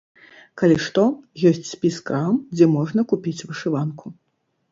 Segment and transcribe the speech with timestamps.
[0.61, 1.01] Калі што,
[1.49, 4.05] ёсць спіс крам, дзе можна купіць вышыванку.